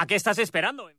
[0.00, 0.90] ¿A qué estás esperando?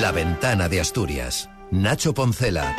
[0.00, 1.48] La ventana de Asturias.
[1.70, 2.74] Nacho Poncela.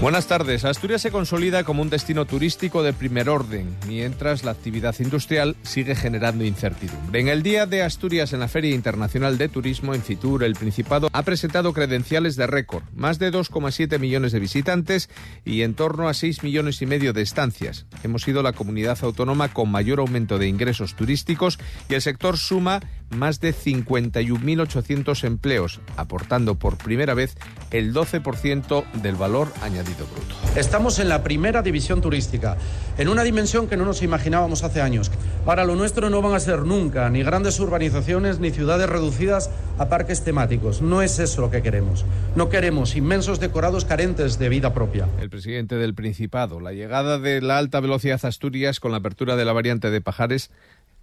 [0.00, 0.64] Buenas tardes.
[0.64, 5.94] Asturias se consolida como un destino turístico de primer orden, mientras la actividad industrial sigue
[5.94, 7.20] generando incertidumbre.
[7.20, 11.10] En el Día de Asturias en la Feria Internacional de Turismo en Fitur, el Principado
[11.12, 15.10] ha presentado credenciales de récord, más de 2,7 millones de visitantes
[15.44, 17.84] y en torno a 6 millones y medio de estancias.
[18.02, 21.58] Hemos sido la comunidad autónoma con mayor aumento de ingresos turísticos
[21.90, 22.80] y el sector suma
[23.10, 27.36] más de 51.800 empleos, aportando por primera vez
[27.70, 30.34] el 12% del valor añadido bruto.
[30.56, 32.56] Estamos en la primera división turística,
[32.98, 35.10] en una dimensión que no nos imaginábamos hace años.
[35.46, 39.88] Ahora, lo nuestro no van a ser nunca ni grandes urbanizaciones ni ciudades reducidas a
[39.88, 40.82] parques temáticos.
[40.82, 42.04] No es eso lo que queremos.
[42.36, 45.08] No queremos inmensos decorados carentes de vida propia.
[45.20, 49.36] El presidente del Principado, la llegada de la alta velocidad a Asturias con la apertura
[49.36, 50.50] de la variante de Pajares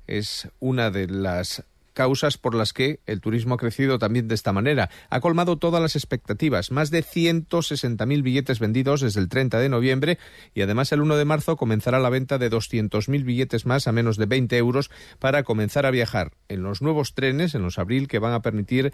[0.07, 1.63] es una de las
[1.97, 4.91] causas por las que el turismo ha crecido también de esta manera.
[5.09, 10.19] Ha colmado todas las expectativas, más de 160.000 billetes vendidos desde el 30 de noviembre
[10.53, 14.17] y además el 1 de marzo comenzará la venta de 200.000 billetes más a menos
[14.17, 18.19] de 20 euros para comenzar a viajar en los nuevos trenes, en los abril, que
[18.19, 18.93] van a permitir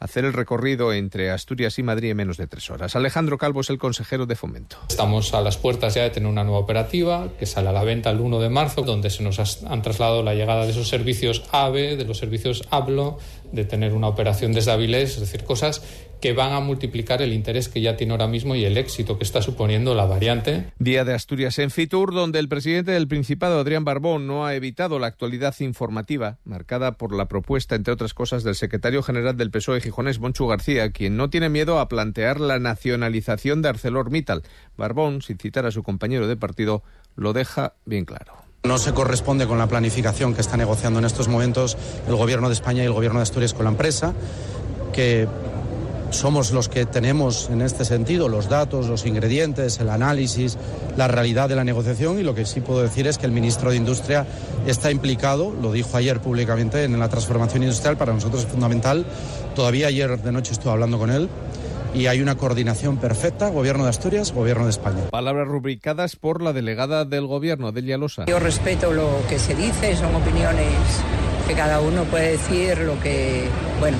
[0.00, 2.96] hacer el recorrido entre Asturias y Madrid en menos de tres horas.
[2.96, 4.78] Alejandro Calvo es el consejero de Fomento.
[4.88, 8.10] Estamos a las puertas ya de tener una nueva operativa que sale a la venta
[8.10, 11.96] el 1 de marzo, donde se nos han trasladado la llegada de esos servicios AVE,
[11.96, 13.18] de los servicios ABLO,
[13.52, 15.82] de tener una operación desde Avilés, es decir, cosas
[16.20, 19.24] que van a multiplicar el interés que ya tiene ahora mismo y el éxito que
[19.24, 20.72] está suponiendo la variante.
[20.78, 24.98] Día de Asturias en Fitur, donde el presidente del Principado, Adrián Barbón, no ha evitado
[24.98, 29.80] la actualidad informativa, marcada por la propuesta, entre otras cosas, del secretario general del PSOE
[29.80, 34.42] Gijonés, Bonchu García, quien no tiene miedo a plantear la nacionalización de ArcelorMittal.
[34.76, 36.82] Barbón, sin citar a su compañero de partido,
[37.16, 38.34] lo deja bien claro.
[38.62, 42.54] No se corresponde con la planificación que está negociando en estos momentos el Gobierno de
[42.54, 44.14] España y el Gobierno de Asturias con la empresa,
[44.92, 45.26] que
[46.10, 50.58] somos los que tenemos en este sentido los datos, los ingredientes, el análisis,
[50.96, 53.70] la realidad de la negociación y lo que sí puedo decir es que el ministro
[53.70, 54.26] de Industria
[54.66, 57.96] está implicado, lo dijo ayer públicamente, en la transformación industrial.
[57.96, 59.06] Para nosotros es fundamental.
[59.54, 61.28] Todavía ayer de noche estuve hablando con él
[61.94, 65.10] y hay una coordinación perfecta, Gobierno de Asturias, Gobierno de España.
[65.10, 68.26] Palabras rubricadas por la delegada del Gobierno, Delia Losa.
[68.26, 70.68] Yo respeto lo que se dice, son opiniones
[71.48, 73.48] que cada uno puede decir lo que,
[73.80, 73.96] bueno,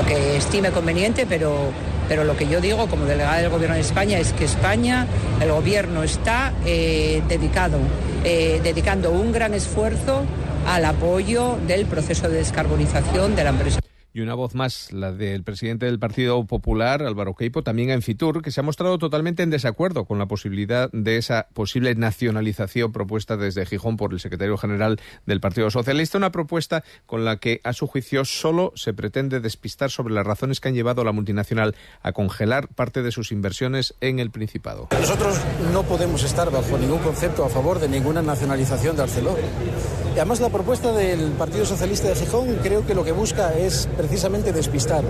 [0.00, 1.72] lo que estime conveniente, pero,
[2.08, 5.06] pero lo que yo digo como delegada del Gobierno de España es que España,
[5.42, 7.78] el Gobierno está eh, dedicado,
[8.24, 10.22] eh, dedicando un gran esfuerzo
[10.66, 13.80] al apoyo del proceso de descarbonización de la empresa.
[14.12, 18.42] Y una voz más, la del presidente del Partido Popular, Álvaro Queipo, también en Fitur,
[18.42, 23.36] que se ha mostrado totalmente en desacuerdo con la posibilidad de esa posible nacionalización propuesta
[23.36, 27.72] desde Gijón por el secretario general del Partido Socialista, una propuesta con la que, a
[27.72, 31.76] su juicio, solo se pretende despistar sobre las razones que han llevado a la multinacional
[32.02, 34.88] a congelar parte de sus inversiones en el Principado.
[34.90, 35.40] Nosotros
[35.72, 39.38] no podemos estar bajo ningún concepto a favor de ninguna nacionalización de Arcelor.
[40.14, 44.52] Además la propuesta del Partido Socialista de Gijón creo que lo que busca es precisamente
[44.52, 45.04] despistar.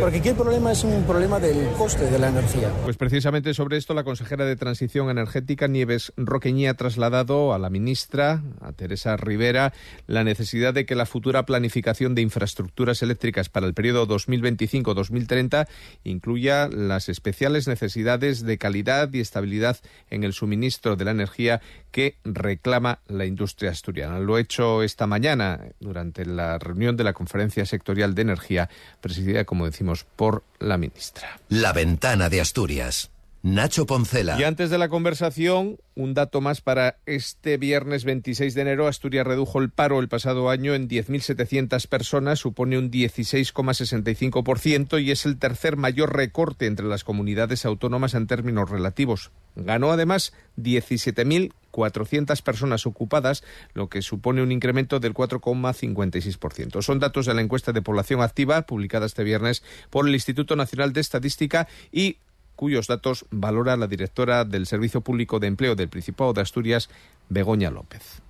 [0.00, 2.70] Porque aquí el problema es un problema del coste de la energía.
[2.84, 7.70] Pues precisamente sobre esto la consejera de Transición Energética Nieves Roqueñi ha trasladado a la
[7.70, 9.72] ministra, a Teresa Rivera,
[10.06, 15.66] la necesidad de que la futura planificación de infraestructuras eléctricas para el periodo 2025-2030
[16.04, 19.78] incluya las especiales necesidades de calidad y estabilidad
[20.10, 21.60] en el suministro de la energía
[21.90, 24.18] que reclama la industria asturiana.
[24.18, 28.68] Lo he hecho esta mañana durante la reunión de la Conferencia Sectorial de Energía,
[29.00, 29.85] presidida, como decimos,
[30.16, 31.40] por la ministra.
[31.48, 33.10] La ventana de Asturias.
[33.46, 34.38] Nacho Poncela.
[34.40, 38.88] Y antes de la conversación, un dato más para este viernes 26 de enero.
[38.88, 45.26] Asturias redujo el paro el pasado año en 10.700 personas, supone un 16,65% y es
[45.26, 49.30] el tercer mayor recorte entre las comunidades autónomas en términos relativos.
[49.54, 53.44] Ganó además 17.400 personas ocupadas,
[53.74, 56.82] lo que supone un incremento del 4,56%.
[56.82, 60.92] Son datos de la encuesta de población activa publicada este viernes por el Instituto Nacional
[60.92, 62.18] de Estadística y
[62.56, 66.88] cuyos datos valora la directora del Servicio Público de Empleo del Principado de Asturias,
[67.28, 68.22] Begoña López.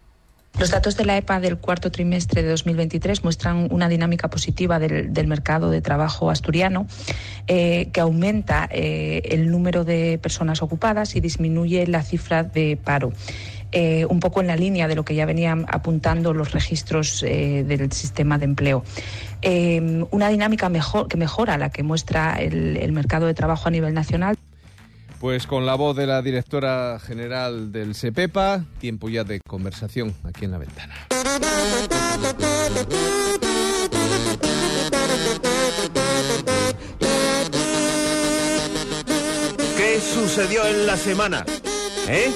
[0.59, 5.27] Los datos de la EPA del cuarto trimestre de 2023 muestran una dinámica positiva del,
[5.27, 6.87] mercado de trabajo asturiano,
[7.47, 13.13] eh, que aumenta eh, el número de personas ocupadas y disminuye la cifra de paro.
[13.79, 17.63] Eh, un poco en la línea de lo que ya venían apuntando los registros eh,
[17.63, 18.83] del sistema de empleo.
[19.43, 23.71] Eh, una dinámica mejor, que mejora la que muestra el, el mercado de trabajo a
[23.71, 24.39] nivel nacional.
[25.21, 30.47] Pues con la voz de la directora general del SEPEPA, tiempo ya de conversación aquí
[30.47, 30.95] en la ventana.
[39.77, 41.45] ¿Qué sucedió en la semana?
[42.09, 42.33] ¿Eh?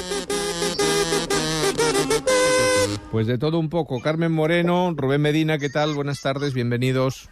[3.10, 4.00] Pues de todo un poco.
[4.00, 5.94] Carmen Moreno, Rubén Medina, ¿qué tal?
[5.94, 7.28] Buenas tardes, bienvenidos.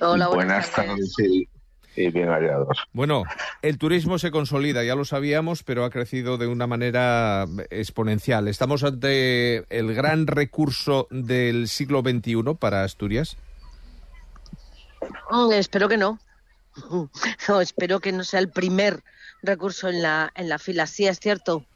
[0.00, 1.14] Hola, buenas, tardes.
[1.18, 1.46] y,
[2.10, 2.78] bien hallados.
[2.94, 3.24] Bueno,
[3.60, 8.48] el turismo se consolida, ya lo sabíamos, pero ha crecido de una manera exponencial.
[8.48, 13.36] ¿Estamos ante el gran recurso del siglo XXI para Asturias?
[15.30, 16.18] Mm, espero que no.
[17.48, 19.04] No, espero que no sea el primer
[19.42, 20.86] recurso en la, en la fila.
[20.86, 21.66] Sí, es cierto,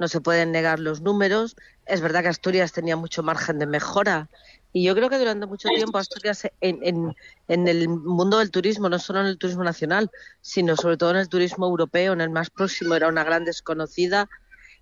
[0.00, 1.54] no se pueden negar los números.
[1.86, 4.28] Es verdad que Asturias tenía mucho margen de mejora.
[4.72, 7.14] Y yo creo que durante mucho tiempo Asturias en,
[7.48, 11.18] en, el mundo del turismo, no solo en el turismo nacional, sino sobre todo en
[11.18, 14.28] el turismo europeo, en el más próximo, era una gran desconocida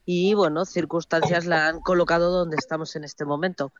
[0.05, 3.73] y, bueno, circunstancias la han colocado donde estamos en este momento.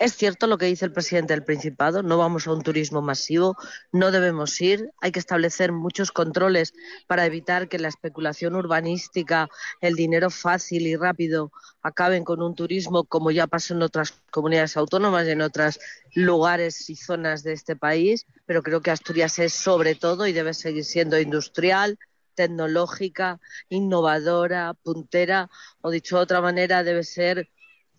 [0.00, 3.58] Es cierto lo que dice el presidente del Principado, no vamos a un turismo masivo,
[3.92, 6.72] no debemos ir, hay que establecer muchos controles
[7.06, 9.50] para evitar que la especulación urbanística,
[9.82, 11.52] el dinero fácil y rápido
[11.82, 15.78] acaben con un turismo como ya pasó en otras comunidades autónomas y en otros
[16.14, 20.54] lugares y zonas de este país, pero creo que Asturias es sobre todo y debe
[20.54, 21.98] seguir siendo industrial,
[22.34, 23.38] tecnológica,
[23.68, 25.50] innovadora, puntera,
[25.82, 27.50] o dicho de otra manera, debe ser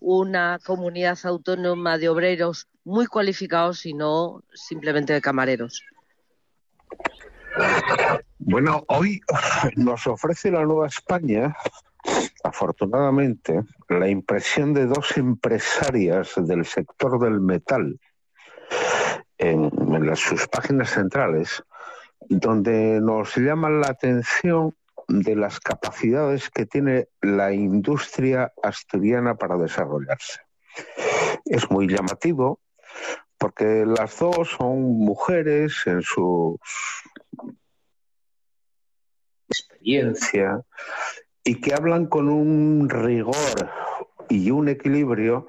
[0.02, 5.84] una comunidad autónoma de obreros muy cualificados y no simplemente de camareros.
[8.38, 9.20] Bueno, hoy
[9.76, 11.54] nos ofrece la Nueva España,
[12.42, 17.98] afortunadamente, la impresión de dos empresarias del sector del metal
[19.38, 19.70] en,
[20.16, 21.62] sus páginas centrales,
[22.28, 24.74] donde nos llaman la atención
[25.20, 30.40] de las capacidades que tiene la industria asturiana para desarrollarse.
[31.44, 32.60] Es muy llamativo
[33.38, 36.58] porque las dos son mujeres en su
[39.48, 40.62] experiencia
[41.44, 43.34] y que hablan con un rigor
[44.28, 45.46] y un equilibrio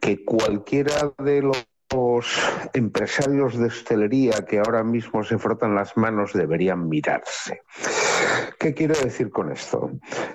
[0.00, 1.66] que cualquiera de los
[2.72, 7.62] empresarios de hostelería que ahora mismo se frotan las manos deberían mirarse.
[8.58, 9.90] ¿Qué quiero decir con esto?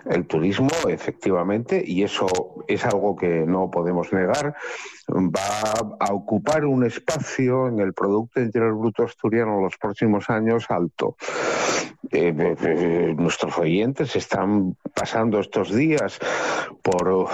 [0.06, 2.28] El turismo, efectivamente, y eso
[2.68, 4.56] es algo que no podemos negar,
[5.10, 10.66] va a ocupar un espacio en el Producto Interior Bruto asturiano en los próximos años
[10.70, 11.16] alto.
[12.14, 16.20] Eh, eh, eh, nuestros oyentes están pasando estos días
[16.82, 17.28] por,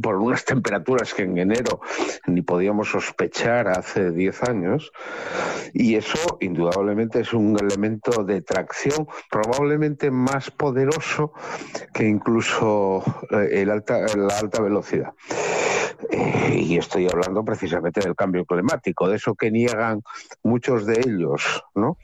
[0.00, 1.80] por unas temperaturas que en enero
[2.26, 4.92] ni podíamos sospechar hace 10 años
[5.72, 11.32] y eso indudablemente es un elemento de tracción probablemente más poderoso
[11.92, 15.12] que incluso alta, la alta velocidad.
[16.52, 20.02] y estoy hablando precisamente del cambio climático, de eso que niegan
[20.42, 21.98] muchos de ellos, ¿no?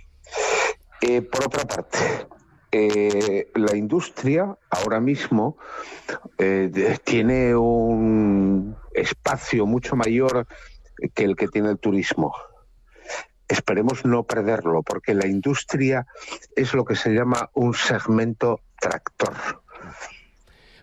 [1.00, 1.98] Eh, por otra parte,
[2.72, 5.56] eh, la industria ahora mismo
[6.38, 10.46] eh, tiene un espacio mucho mayor
[11.14, 12.34] que el que tiene el turismo.
[13.50, 16.06] Esperemos no perderlo, porque la industria
[16.54, 19.59] es lo que se llama un segmento tractor.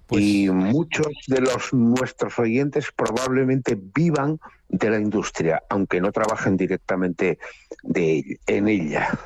[0.07, 4.39] Pues y muchos de los nuestros oyentes probablemente vivan
[4.69, 7.39] de la industria, aunque no trabajen directamente
[7.83, 9.17] de, en ella.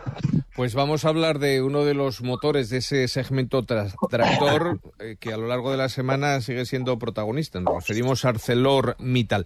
[0.55, 5.33] Pues vamos a hablar de uno de los motores de ese segmento tractor eh, que
[5.33, 7.59] a lo largo de la semana sigue siendo protagonista.
[7.59, 9.45] Nos referimos a ArcelorMittal.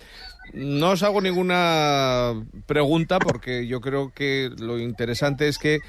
[0.54, 2.34] No os hago ninguna
[2.66, 5.80] pregunta porque yo creo que lo interesante es que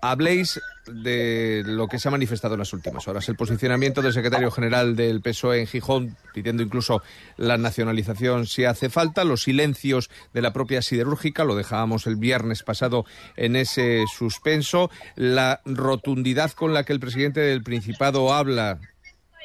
[0.00, 3.28] habléis de lo que se ha manifestado en las últimas horas.
[3.28, 7.02] El posicionamiento del secretario general del PSOE en Gijón, pidiendo incluso
[7.36, 12.62] la nacionalización si hace falta, los silencios de la propia siderúrgica, lo dejábamos el viernes
[12.62, 13.04] pasado
[13.36, 18.78] en ese suspenso, la rotundidad con la que el presidente del Principado habla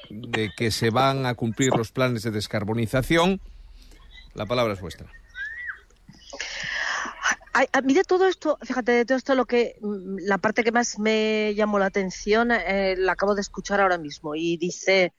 [0.09, 3.41] de que se van a cumplir los planes de descarbonización.
[4.33, 5.07] La palabra es vuestra
[7.71, 10.73] a, mí de todo esto, fíjate, de todo esto lo que mm, la parte que
[10.73, 15.13] más me llamó la atención eh, la acabo de escuchar ahora mismo y dice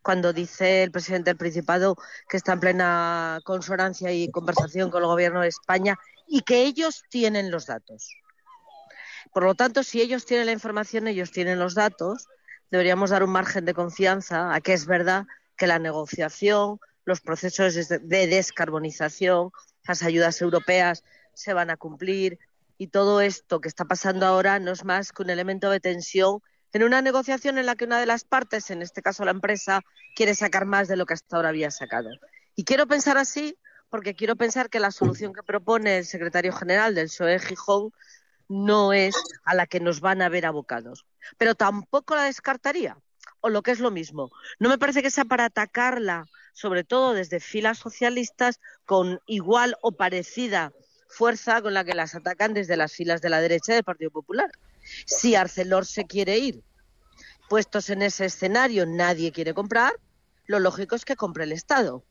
[0.00, 1.96] cuando dice el presidente del Principado
[2.28, 7.04] que está en plena consonancia y conversación con el gobierno de España y que ellos
[7.10, 8.16] tienen los datos.
[9.32, 12.26] Por lo tanto, si ellos tienen la información, ellos tienen los datos,
[12.70, 17.74] deberíamos dar un margen de confianza a que es verdad que la negociación, los procesos
[17.74, 19.50] de descarbonización,
[19.86, 21.04] las ayudas europeas
[21.34, 22.38] se van a cumplir
[22.78, 26.40] y todo esto que está pasando ahora no es más que un elemento de tensión
[26.72, 29.82] en una negociación en la que una de las partes, en este caso la empresa,
[30.16, 32.10] quiere sacar más de lo que hasta ahora había sacado.
[32.54, 33.58] Y quiero pensar así
[33.90, 37.92] porque quiero pensar que la solución que propone el secretario general del PSOE Gijón
[38.48, 41.04] no es a la que nos van a ver abocados.
[41.36, 42.96] Pero tampoco la descartaría,
[43.40, 44.30] o lo que es lo mismo.
[44.58, 49.92] No me parece que sea para atacarla, sobre todo desde filas socialistas, con igual o
[49.92, 50.72] parecida
[51.12, 54.50] fuerza con la que las atacan desde las filas de la derecha del Partido Popular.
[55.06, 56.62] Si Arcelor se quiere ir,
[57.48, 59.92] puestos en ese escenario nadie quiere comprar,
[60.46, 62.02] lo lógico es que compre el Estado.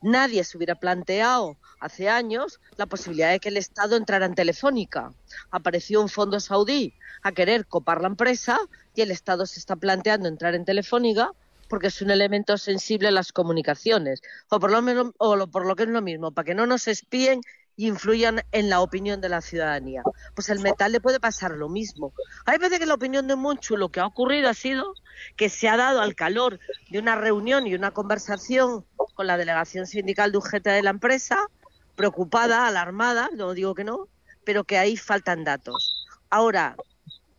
[0.00, 5.12] Nadie se hubiera planteado hace años la posibilidad de que el Estado entrara en Telefónica.
[5.50, 8.58] Apareció un fondo saudí a querer copar la empresa
[8.94, 11.32] y el Estado se está planteando entrar en Telefónica
[11.68, 15.74] porque es un elemento sensible a las comunicaciones, o por lo, menos, o por lo
[15.74, 17.40] que es lo mismo, para que no nos espíen
[17.76, 20.02] y influyan en la opinión de la ciudadanía.
[20.34, 22.12] Pues el metal le puede pasar lo mismo.
[22.46, 24.94] Hay veces que la opinión de Monchu lo que ha ocurrido ha sido
[25.36, 26.58] que se ha dado al calor
[26.90, 31.46] de una reunión y una conversación con la delegación sindical de UGT de la empresa,
[31.94, 34.08] preocupada, alarmada, no digo que no,
[34.44, 36.06] pero que ahí faltan datos.
[36.30, 36.76] Ahora,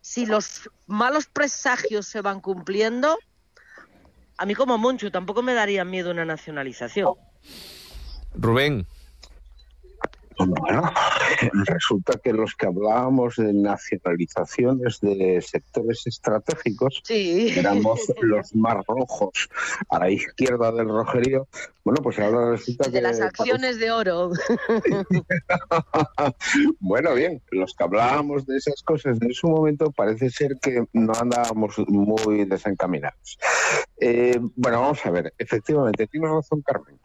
[0.02, 3.18] si los malos presagios se van cumpliendo,
[4.38, 7.14] a mí como Monchu tampoco me daría miedo una nacionalización.
[8.34, 8.88] Rubén.
[10.38, 10.84] Bueno,
[11.66, 19.50] resulta que los que hablábamos de nacionalizaciones de sectores estratégicos éramos los más rojos
[19.90, 21.48] a la izquierda del rojerío.
[21.84, 23.02] Bueno, pues ahora resulta de que...
[23.02, 24.32] las acciones de oro.
[26.80, 31.14] bueno, bien, los que hablábamos de esas cosas en su momento parece ser que no
[31.20, 33.40] andábamos muy desencaminados.
[34.00, 37.00] Eh, bueno, vamos a ver, efectivamente, tienes razón, Carmen.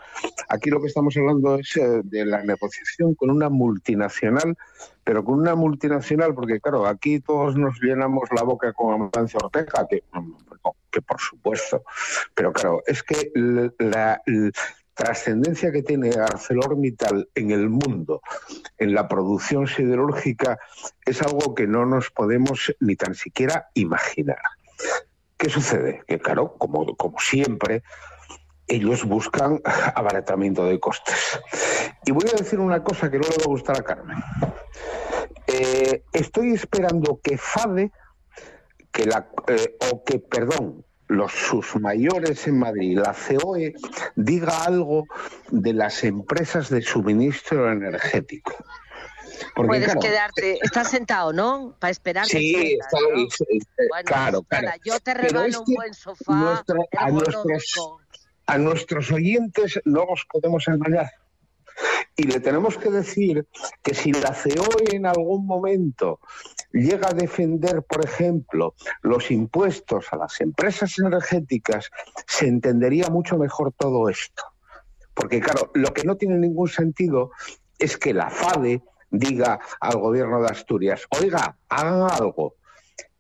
[0.49, 4.57] Aquí lo que estamos hablando es eh, de la negociación con una multinacional,
[5.03, 9.87] pero con una multinacional, porque claro, aquí todos nos llenamos la boca con Amancio Ortega,
[9.89, 10.03] que,
[10.91, 11.83] que por supuesto,
[12.35, 13.33] pero claro, es que
[13.79, 14.21] la,
[14.95, 18.21] trascendencia que tiene ArcelorMittal en el mundo,
[18.77, 20.59] en la producción siderúrgica,
[21.07, 24.43] es algo que no nos podemos ni tan siquiera imaginar.
[25.43, 26.05] ¿Qué sucede?
[26.07, 27.83] Que claro, como, como siempre,
[28.69, 29.61] ellos buscan
[29.97, 31.41] abaratamiento de costes.
[32.07, 34.19] Y voy a decir una cosa que no le va a gustar a Carmen.
[35.49, 37.91] Eh, estoy esperando que FADE,
[38.93, 43.75] que la, eh, o que, perdón, los sus mayores en Madrid, la COE,
[44.15, 45.07] diga algo
[45.51, 48.53] de las empresas de suministro energético.
[49.55, 51.77] Puedes quedarte, estás sentado, ¿no?
[51.79, 52.27] Para esperar.
[52.27, 52.99] Sí, está,
[54.05, 54.69] claro, claro.
[54.85, 56.65] Yo te regalo un buen sofá.
[56.99, 57.75] a nuestros
[58.47, 61.11] a nuestros oyentes no los podemos engañar.
[62.17, 63.47] Y le tenemos que decir
[63.83, 66.21] que si la COE en algún momento
[66.73, 71.91] llega a defender, por ejemplo, los impuestos a las empresas energéticas,
[72.27, 74.45] se entendería mucho mejor todo esto.
[75.15, 77.31] Porque, claro, lo que no tiene ningún sentido
[77.79, 78.83] es que la FADE
[79.13, 82.57] diga al gobierno de Asturias, oiga, hagan algo.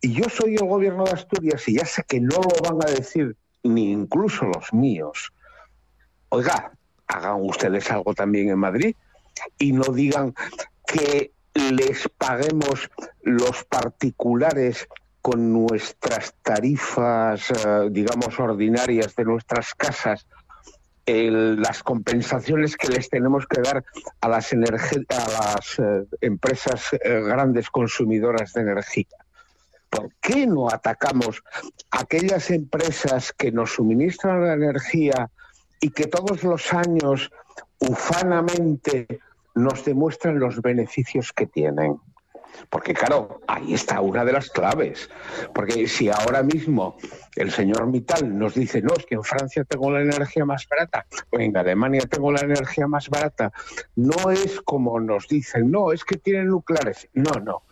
[0.00, 2.90] Y yo soy el gobierno de Asturias y ya sé que no lo van a
[2.90, 5.32] decir ni incluso los míos,
[6.30, 6.72] oiga,
[7.06, 8.96] hagan ustedes algo también en Madrid
[9.58, 10.34] y no digan
[10.86, 12.90] que les paguemos
[13.22, 14.88] los particulares
[15.20, 20.26] con nuestras tarifas, eh, digamos, ordinarias de nuestras casas,
[21.06, 23.84] las compensaciones que les tenemos que dar
[24.20, 29.06] a las, a las eh, empresas eh, grandes consumidoras de energía.
[29.92, 31.44] ¿por qué no atacamos
[31.90, 35.30] aquellas empresas que nos suministran la energía
[35.82, 37.30] y que todos los años
[37.78, 39.20] ufanamente
[39.54, 42.00] nos demuestran los beneficios que tienen?
[42.70, 45.08] Porque claro, ahí está una de las claves.
[45.54, 46.96] Porque si ahora mismo
[47.36, 51.06] el señor Mittal nos dice, no, es que en Francia tengo la energía más barata,
[51.30, 53.52] o en Alemania tengo la energía más barata,
[53.96, 57.08] no es como nos dicen, no, es que tienen nucleares.
[57.14, 57.62] No, no.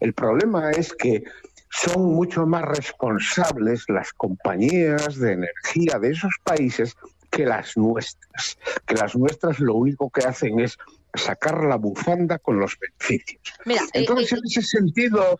[0.00, 1.24] El problema es que
[1.70, 6.96] son mucho más responsables las compañías de energía de esos países
[7.30, 8.58] que las nuestras.
[8.86, 10.78] Que las nuestras lo único que hacen es
[11.14, 13.42] sacar la bufanda con los beneficios.
[13.64, 15.38] Mira, eh, Entonces, eh, en ese sentido,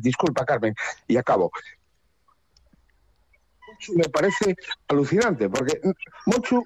[0.00, 0.74] disculpa Carmen,
[1.06, 1.50] y acabo.
[3.94, 4.56] Me parece
[4.88, 5.80] alucinante, porque
[6.26, 6.64] Mochu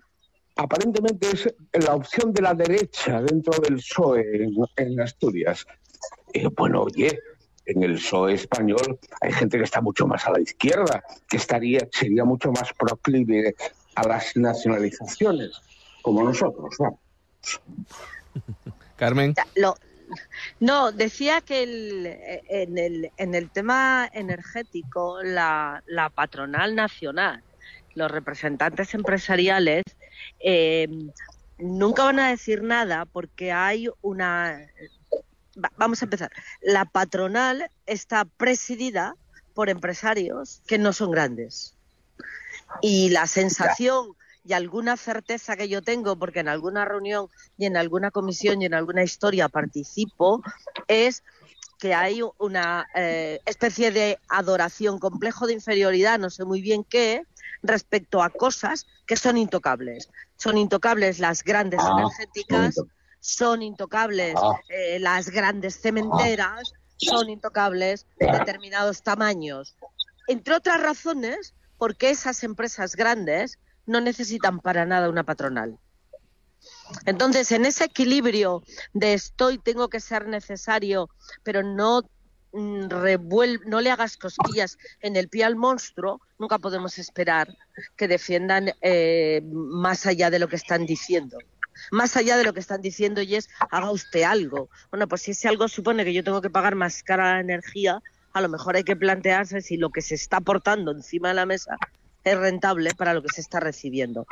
[0.57, 5.65] aparentemente es la opción de la derecha dentro del PSOE en, Asturias.
[6.33, 7.19] Eh, bueno, oye,
[7.65, 11.89] en el PSOE español hay gente que está mucho más a la izquierda, que estaría,
[11.93, 13.55] sería mucho más proclive
[13.95, 15.61] a las nacionalizaciones,
[16.03, 16.77] como nosotros,
[18.97, 19.35] Carmen.
[19.57, 19.77] Lo,
[20.61, 22.07] No, decía que el,
[22.49, 27.43] en, el, en el tema energético, la, la patronal nacional,
[27.95, 29.85] los representantes empresariales,
[30.41, 30.89] eh,
[31.59, 34.67] nunca van a decir nada porque hay una...
[35.77, 36.31] Vamos a empezar.
[36.63, 39.17] La patronal está presidida
[39.55, 41.75] por empresarios que no son grandes.
[42.81, 44.15] Y la sensación
[44.49, 47.29] y alguna certeza que yo tengo, porque en alguna reunión
[47.59, 50.43] y en alguna comisión y en alguna historia participo,
[50.87, 51.23] es
[51.79, 57.25] que hay una eh, especie de adoración, complejo de inferioridad, no sé muy bien qué,
[57.63, 60.09] respecto a cosas que son intocables.
[60.39, 62.77] Son intocables las grandes ah, energéticas,
[63.21, 64.59] son intocables ah.
[64.71, 69.77] eh, las grandes cementeras, son intocables determinados tamaños.
[70.27, 73.59] Entre otras razones, porque esas empresas grandes
[73.89, 75.79] no necesitan para nada una patronal.
[77.07, 81.09] Entonces, en ese equilibrio de estoy, tengo que ser necesario,
[81.43, 82.03] pero no
[82.53, 82.87] mm,
[83.67, 87.57] no le hagas cosquillas en el pie al monstruo, nunca podemos esperar
[87.97, 91.39] que defiendan eh, más allá de lo que están diciendo.
[91.93, 94.69] Más allá de lo que están diciendo y es haga usted algo.
[94.91, 98.03] Bueno, pues si ese algo supone que yo tengo que pagar más cara la energía,
[98.33, 101.47] a lo mejor hay que plantearse si lo que se está aportando encima de la
[101.47, 101.77] mesa
[102.31, 104.27] es rentable para lo que se está recibiendo.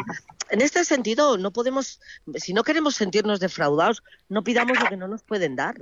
[0.50, 2.00] En este sentido, no podemos,
[2.34, 5.76] si no queremos sentirnos defraudados, no pidamos lo que no nos pueden dar.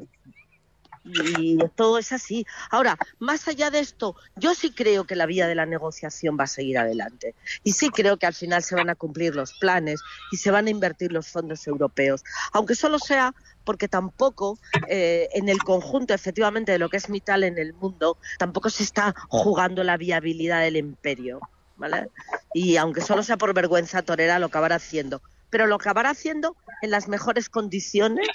[1.04, 2.46] Y todo es así.
[2.70, 6.44] Ahora, más allá de esto, yo sí creo que la vía de la negociación va
[6.44, 7.34] a seguir adelante.
[7.62, 10.00] Y sí creo que al final se van a cumplir los planes
[10.32, 12.24] y se van a invertir los fondos europeos.
[12.52, 17.44] Aunque solo sea porque tampoco eh, en el conjunto, efectivamente, de lo que es Mital
[17.44, 21.40] en el mundo, tampoco se está jugando la viabilidad del imperio.
[21.76, 22.08] ¿Vale?
[22.52, 25.22] Y aunque solo sea por vergüenza torera, lo acabará haciendo.
[25.50, 28.28] Pero lo acabará haciendo en las mejores condiciones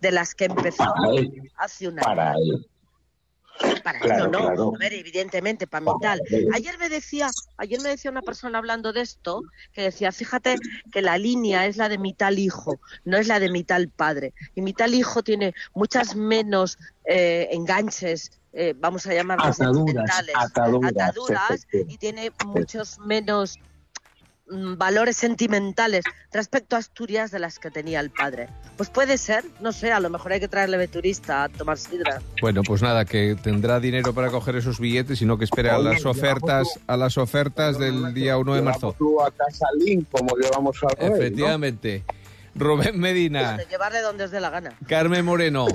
[0.00, 0.92] de las que empezó
[1.56, 2.04] hace un año.
[2.04, 2.66] Para él.
[3.82, 4.74] Para claro, no.
[4.74, 6.20] A ver, evidentemente, para mí tal.
[6.54, 10.56] Ayer me decía, ayer me decía una persona hablando de esto, que decía, fíjate
[10.92, 13.88] que la línea es la de mi tal hijo, no es la de mi tal
[13.88, 14.32] padre.
[14.54, 20.24] Y mi tal hijo tiene muchas menos eh, enganches eh, vamos a llamarlas ataduras,
[20.82, 23.58] ataduras, y tiene muchos menos
[24.50, 28.48] valores sentimentales respecto a Asturias de las que tenía el padre.
[28.76, 31.78] Pues puede ser, no sé, a lo mejor hay que traerle de turista a tomar
[31.78, 32.20] sidra.
[32.40, 35.78] Bueno, pues nada, que tendrá dinero para coger esos billetes y no que espere a
[35.78, 38.96] las ofertas, a las ofertas del día 1 de marzo.
[39.24, 42.04] a Casalín, como llevamos a Efectivamente.
[42.54, 43.56] Rubén Medina.
[43.70, 44.76] Llevarle donde os dé la gana.
[44.86, 45.66] Carmen Moreno,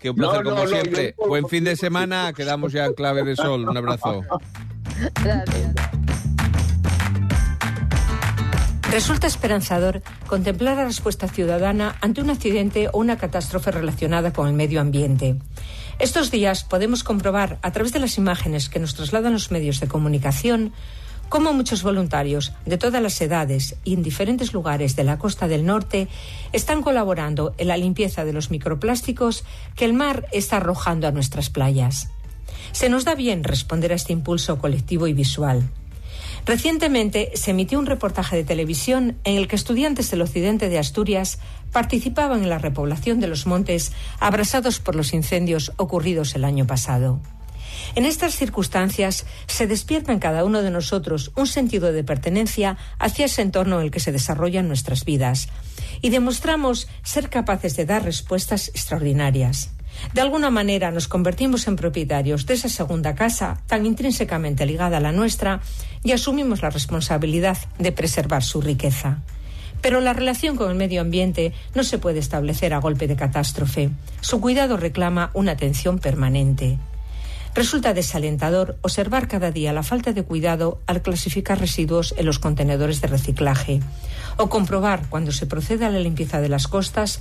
[0.00, 1.14] que un placer como siempre.
[1.26, 3.68] Buen fin de semana, quedamos ya en clave de sol.
[3.68, 4.22] Un abrazo.
[5.22, 5.74] Gracias.
[8.90, 14.52] Resulta esperanzador contemplar la respuesta ciudadana ante un accidente o una catástrofe relacionada con el
[14.52, 15.36] medio ambiente.
[16.00, 19.86] Estos días podemos comprobar, a través de las imágenes que nos trasladan los medios de
[19.86, 20.72] comunicación,
[21.28, 25.64] cómo muchos voluntarios de todas las edades y en diferentes lugares de la costa del
[25.64, 26.08] norte
[26.52, 29.44] están colaborando en la limpieza de los microplásticos
[29.76, 32.10] que el mar está arrojando a nuestras playas.
[32.72, 35.62] Se nos da bien responder a este impulso colectivo y visual.
[36.46, 41.38] Recientemente se emitió un reportaje de televisión en el que estudiantes del occidente de Asturias
[41.72, 47.20] participaban en la repoblación de los montes abrasados por los incendios ocurridos el año pasado.
[47.94, 53.26] En estas circunstancias se despierta en cada uno de nosotros un sentido de pertenencia hacia
[53.26, 55.48] ese entorno en el que se desarrollan nuestras vidas
[56.00, 59.70] y demostramos ser capaces de dar respuestas extraordinarias.
[60.14, 65.00] De alguna manera nos convertimos en propietarios de esa segunda casa tan intrínsecamente ligada a
[65.00, 65.60] la nuestra
[66.02, 69.18] y asumimos la responsabilidad de preservar su riqueza.
[69.80, 73.90] Pero la relación con el medio ambiente no se puede establecer a golpe de catástrofe.
[74.20, 76.78] Su cuidado reclama una atención permanente.
[77.54, 83.00] Resulta desalentador observar cada día la falta de cuidado al clasificar residuos en los contenedores
[83.00, 83.80] de reciclaje
[84.36, 87.20] o comprobar cuando se procede a la limpieza de las costas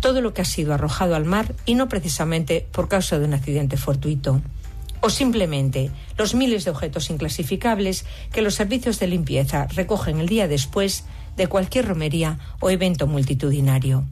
[0.00, 3.34] todo lo que ha sido arrojado al mar y no precisamente por causa de un
[3.34, 4.42] accidente fortuito.
[5.00, 10.48] O simplemente los miles de objetos inclasificables que los servicios de limpieza recogen el día
[10.48, 11.04] después
[11.36, 14.04] de cualquier romería o evento multitudinario.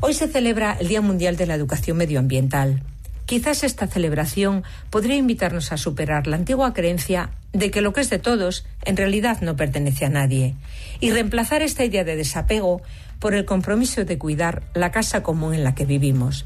[0.00, 2.82] Hoy se celebra el Día Mundial de la Educación Medioambiental.
[3.26, 8.10] Quizás esta celebración podría invitarnos a superar la antigua creencia de que lo que es
[8.10, 10.54] de todos en realidad no pertenece a nadie
[11.00, 12.82] y reemplazar esta idea de desapego
[13.20, 16.44] por el compromiso de cuidar la casa común en la que vivimos.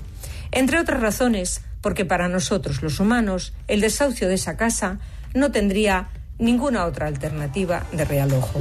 [0.53, 4.99] Entre otras razones, porque para nosotros los humanos el desahucio de esa casa
[5.35, 8.61] no tendría ninguna otra alternativa de real ojo.